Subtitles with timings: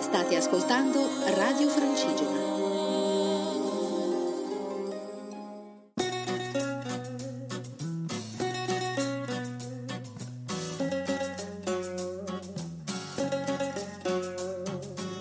[0.00, 2.44] State ascoltando Radio Francigena.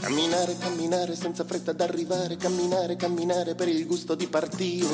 [0.00, 4.88] Camminare, camminare senza fretta d'arrivare, camminare, camminare per il gusto di partire.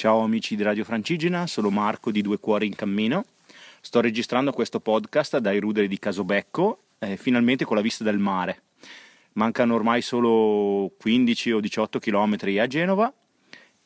[0.00, 3.24] Ciao amici di Radio Francigena, sono Marco di Due Cuori in Cammino.
[3.80, 8.62] Sto registrando questo podcast dai ruderi di Casobecco, eh, finalmente con la vista del mare.
[9.32, 13.12] Mancano ormai solo 15 o 18 km a Genova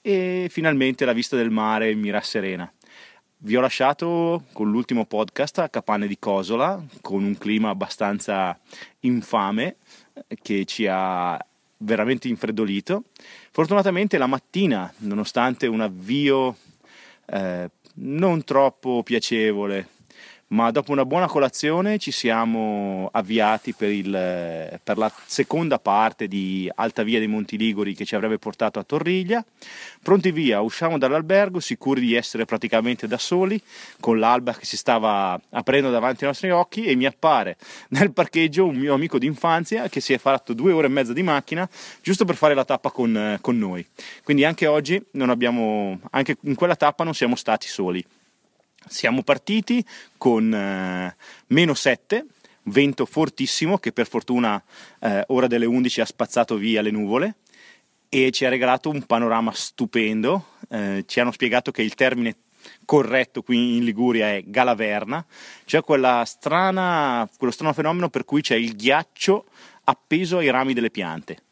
[0.01, 2.71] e finalmente la vista del mare mi rasserena.
[3.39, 8.59] Vi ho lasciato con l'ultimo podcast a Capanne di Cosola, con un clima abbastanza
[9.01, 9.77] infame
[10.29, 11.45] eh, che ci ha
[11.79, 13.05] veramente infreddolito.
[13.51, 16.57] Fortunatamente la mattina, nonostante un avvio
[17.27, 19.89] eh, non troppo piacevole,
[20.55, 26.71] ma dopo una buona colazione ci siamo avviati per, il, per, la seconda parte di
[26.73, 29.45] Alta Via dei Monti Liguri che ci avrebbe portato a Torriglia.
[30.01, 33.61] Pronti via, usciamo dall'albergo sicuri di essere praticamente da soli,
[33.99, 37.57] con l'alba che si stava aprendo davanti ai nostri occhi e mi appare
[37.91, 41.23] nel parcheggio un mio amico d'infanzia che si è fatto due ore e mezza di
[41.25, 41.69] macchina
[42.01, 43.85] giusto per fare la tappa con, con noi.
[44.23, 48.05] Quindi anche oggi abbiamo, anche in quella tappa non siamo stati soli.
[48.87, 49.85] Siamo partiti
[50.17, 51.17] con eh,
[51.49, 52.27] meno 7,
[52.65, 54.63] vento fortissimo che per fortuna
[55.01, 57.37] eh, ora delle 11 ha spazzato via le nuvole
[58.09, 60.47] e ci ha regalato un panorama stupendo.
[60.69, 62.37] Eh, ci hanno spiegato che il termine
[62.85, 65.25] corretto qui in Liguria è galaverna,
[65.65, 65.83] cioè
[66.25, 69.47] strana, quello strano fenomeno per cui c'è il ghiaccio
[69.85, 71.43] appeso ai rami delle piante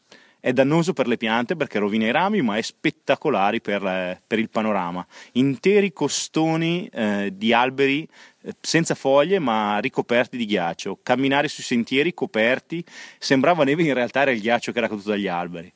[0.43, 4.39] è dannoso per le piante perché rovina i rami, ma è spettacolare per, eh, per
[4.39, 5.07] il panorama.
[5.33, 8.05] Interi costoni eh, di alberi
[8.41, 12.83] eh, senza foglie ma ricoperti di ghiaccio, camminare sui sentieri coperti,
[13.19, 15.71] sembrava neve, in realtà era il ghiaccio che era caduto dagli alberi.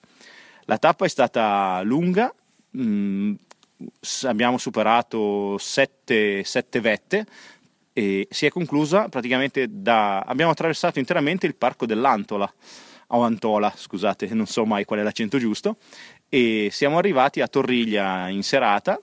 [0.65, 2.35] La tappa è stata lunga,
[2.71, 3.33] mh, mm,
[4.23, 7.25] abbiamo superato sette, sette vette,
[7.93, 12.53] e si è conclusa praticamente da abbiamo attraversato interamente il parco dell'Antola
[13.07, 15.77] o Antola, scusate, non so mai qual è l'accento giusto,
[16.29, 18.99] e siamo arrivati a Torriglia in serata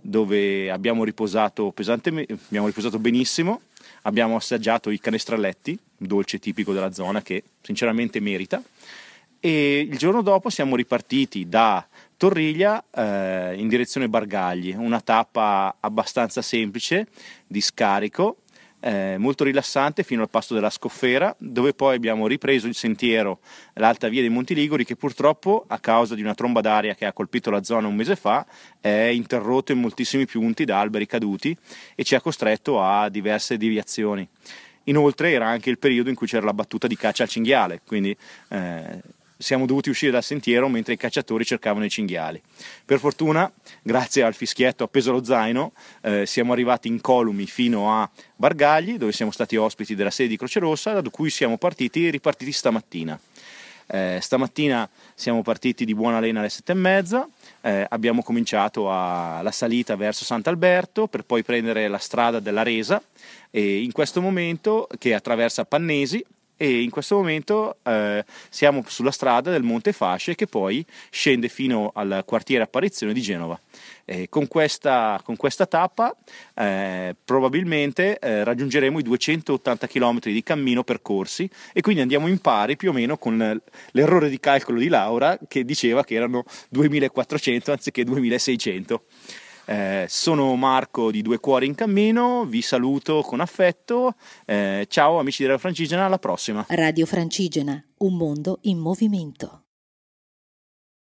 [0.00, 3.62] dove abbiamo riposato, abbiamo riposato benissimo,
[4.02, 8.60] abbiamo assaggiato i canestralletti, dolce tipico della zona che sinceramente merita,
[9.38, 11.86] e il giorno dopo siamo ripartiti da
[12.16, 17.08] Torriglia eh, in direzione Bargagli, una tappa abbastanza semplice
[17.46, 18.38] di scarico
[18.82, 23.38] eh, molto rilassante fino al passo della Scoffera, dove poi abbiamo ripreso il sentiero,
[23.74, 27.12] l'alta via dei Monti Liguri, che purtroppo, a causa di una tromba d'aria che ha
[27.12, 28.44] colpito la zona un mese fa,
[28.80, 31.56] è interrotto in moltissimi punti da alberi caduti
[31.94, 34.26] e ci ha costretto a diverse deviazioni.
[34.84, 38.16] Inoltre era anche il periodo in cui c'era la battuta di caccia al cinghiale, quindi
[38.48, 39.00] eh,
[39.42, 42.40] siamo dovuti uscire dal sentiero mentre i cacciatori cercavano i cinghiali.
[42.84, 43.50] Per fortuna,
[43.82, 49.32] grazie al fischietto appeso allo zaino, eh, siamo arrivati incolumi fino a Bargagli, dove siamo
[49.32, 53.18] stati ospiti della sede di Croce Rossa, da cui siamo partiti e ripartiti stamattina.
[53.88, 57.28] Eh, stamattina siamo partiti di buona lena alle sette e mezza,
[57.60, 63.02] eh, abbiamo cominciato a, la salita verso Sant'Alberto per poi prendere la strada della Resa
[63.50, 66.24] e in questo momento che attraversa Pannesi
[66.62, 71.90] e in questo momento eh, siamo sulla strada del Monte Fasce che poi scende fino
[71.92, 73.58] al quartiere Apparizione di Genova.
[74.04, 76.14] Eh, con, questa, con, questa, tappa
[76.54, 82.76] eh, probabilmente eh, raggiungeremo i 280 km di cammino percorsi e quindi andiamo in pari
[82.76, 88.04] più o meno con l'errore di calcolo di Laura che diceva che erano 2400 anziché
[88.04, 89.02] 2600.
[89.72, 94.16] Eh, sono Marco di Due Cuori in Cammino, vi saluto con affetto.
[94.44, 96.66] Eh, ciao amici della Francigena, alla prossima.
[96.68, 99.61] Radio Francigena, un mondo in movimento.